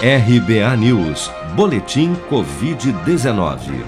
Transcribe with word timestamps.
RBA 0.00 0.76
News, 0.76 1.28
Boletim 1.56 2.14
Covid-19. 2.30 3.84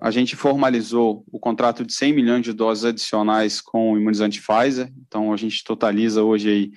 A 0.00 0.10
gente 0.10 0.36
formalizou 0.36 1.24
o 1.32 1.38
contrato 1.38 1.84
de 1.84 1.92
100 1.92 2.12
milhões 2.12 2.42
de 2.42 2.52
doses 2.52 2.84
adicionais 2.84 3.60
com 3.60 3.92
o 3.92 3.98
imunizante 3.98 4.42
Pfizer, 4.42 4.92
então 5.06 5.32
a 5.32 5.36
gente 5.36 5.64
totaliza 5.64 6.22
hoje 6.22 6.50
aí 6.50 6.70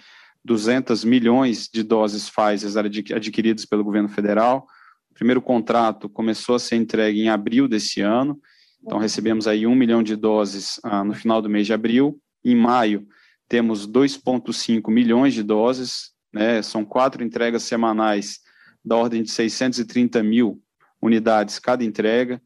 200 0.44 1.04
milhões 1.04 1.70
de 1.72 1.84
doses 1.84 2.30
Pfizer 2.30 2.72
adquiridas 3.16 3.66
pelo 3.66 3.84
governo 3.84 4.08
federal. 4.08 4.66
O 5.12 5.14
primeiro 5.14 5.42
contrato 5.42 6.08
começou 6.08 6.56
a 6.56 6.60
ser 6.60 6.78
entregue 6.78 7.20
em 7.20 7.30
abril 7.30 7.68
desse 7.68 8.00
ano, 8.00 8.40
então 8.82 8.98
recebemos 8.98 9.48
aí 9.48 9.68
1 9.68 9.76
milhão 9.76 10.02
de 10.02 10.16
doses 10.16 10.80
ah, 10.84 11.04
no 11.04 11.14
final 11.14 11.42
do 11.42 11.50
mês 11.50 11.68
de 11.68 11.74
abril. 11.74 12.18
Em 12.44 12.56
maio, 12.56 13.06
temos 13.50 13.86
2,5 13.86 14.90
milhões 14.90 15.34
de 15.34 15.44
doses, 15.44 16.12
né, 16.32 16.62
são 16.62 16.86
quatro 16.86 17.22
entregas 17.22 17.64
semanais 17.64 18.40
da 18.84 18.96
ordem 18.96 19.24
de 19.24 19.32
630 19.32 20.24
mil 20.24 20.62
unidades 21.02 21.60
cada 21.60 21.84
entrega. 21.84 22.42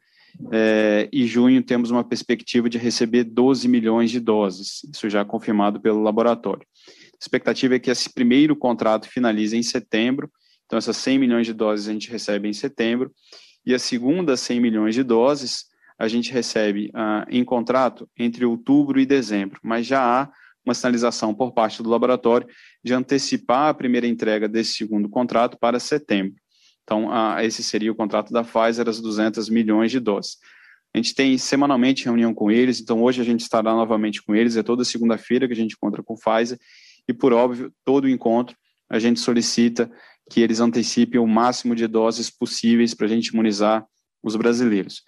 É, 0.51 1.07
e 1.11 1.25
junho 1.25 1.61
temos 1.61 1.91
uma 1.91 2.03
perspectiva 2.03 2.69
de 2.69 2.77
receber 2.77 3.23
12 3.23 3.67
milhões 3.67 4.11
de 4.11 4.19
doses, 4.19 4.81
isso 4.91 5.09
já 5.09 5.23
confirmado 5.23 5.79
pelo 5.79 6.01
laboratório. 6.01 6.65
A 6.87 7.17
expectativa 7.21 7.75
é 7.75 7.79
que 7.79 7.91
esse 7.91 8.11
primeiro 8.11 8.55
contrato 8.55 9.07
finalize 9.07 9.55
em 9.55 9.63
setembro, 9.63 10.31
então 10.65 10.77
essas 10.77 10.97
100 10.97 11.19
milhões 11.19 11.45
de 11.45 11.53
doses 11.53 11.87
a 11.87 11.93
gente 11.93 12.09
recebe 12.09 12.47
em 12.47 12.53
setembro, 12.53 13.11
e 13.65 13.73
a 13.73 13.79
segunda 13.79 14.35
100 14.35 14.59
milhões 14.59 14.95
de 14.95 15.03
doses 15.03 15.65
a 15.97 16.07
gente 16.07 16.33
recebe 16.33 16.89
ah, 16.93 17.25
em 17.29 17.43
contrato 17.43 18.09
entre 18.17 18.45
outubro 18.45 18.99
e 18.99 19.05
dezembro, 19.05 19.59
mas 19.63 19.85
já 19.85 20.01
há 20.01 20.29
uma 20.65 20.73
sinalização 20.73 21.33
por 21.33 21.53
parte 21.53 21.83
do 21.83 21.89
laboratório 21.89 22.47
de 22.83 22.93
antecipar 22.93 23.69
a 23.69 23.73
primeira 23.73 24.07
entrega 24.07 24.47
desse 24.47 24.73
segundo 24.73 25.09
contrato 25.09 25.57
para 25.59 25.79
setembro. 25.79 26.42
Então, 26.83 27.09
esse 27.39 27.63
seria 27.63 27.91
o 27.91 27.95
contrato 27.95 28.33
da 28.33 28.43
Pfizer, 28.43 28.89
as 28.89 28.99
200 28.99 29.49
milhões 29.49 29.91
de 29.91 29.99
doses. 29.99 30.37
A 30.93 30.99
gente 30.99 31.15
tem 31.15 31.37
semanalmente 31.37 32.05
reunião 32.05 32.33
com 32.33 32.51
eles, 32.51 32.79
então 32.79 33.01
hoje 33.01 33.19
a 33.19 33.23
gente 33.23 33.39
estará 33.39 33.73
novamente 33.73 34.21
com 34.21 34.35
eles, 34.35 34.55
é 34.57 34.63
toda 34.63 34.85
segunda-feira 34.85 35.47
que 35.47 35.53
a 35.53 35.55
gente 35.55 35.73
encontra 35.73 36.03
com 36.03 36.13
o 36.13 36.17
Pfizer, 36.17 36.59
e 37.07 37.13
por 37.13 37.33
óbvio, 37.33 37.73
todo 37.83 38.07
encontro 38.07 38.55
a 38.89 38.99
gente 38.99 39.19
solicita 39.19 39.89
que 40.29 40.39
eles 40.39 40.59
antecipem 40.59 41.19
o 41.19 41.25
máximo 41.25 41.75
de 41.75 41.87
doses 41.87 42.29
possíveis 42.29 42.93
para 42.93 43.07
a 43.07 43.09
gente 43.09 43.29
imunizar 43.29 43.83
os 44.21 44.35
brasileiros. 44.35 45.01